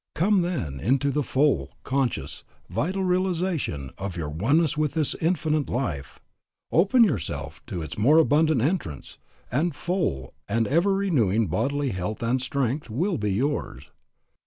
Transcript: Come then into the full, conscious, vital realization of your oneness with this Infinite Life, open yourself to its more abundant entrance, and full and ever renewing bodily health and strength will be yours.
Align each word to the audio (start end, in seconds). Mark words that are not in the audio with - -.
Come 0.15 0.41
then 0.41 0.79
into 0.79 1.11
the 1.11 1.21
full, 1.21 1.77
conscious, 1.83 2.43
vital 2.71 3.03
realization 3.03 3.91
of 3.99 4.17
your 4.17 4.29
oneness 4.29 4.75
with 4.75 4.93
this 4.93 5.13
Infinite 5.21 5.69
Life, 5.69 6.19
open 6.71 7.03
yourself 7.03 7.61
to 7.67 7.83
its 7.83 7.99
more 7.99 8.17
abundant 8.17 8.61
entrance, 8.61 9.19
and 9.51 9.75
full 9.75 10.33
and 10.49 10.65
ever 10.65 10.95
renewing 10.95 11.45
bodily 11.49 11.91
health 11.91 12.23
and 12.23 12.41
strength 12.41 12.89
will 12.89 13.19
be 13.19 13.31
yours. 13.31 13.91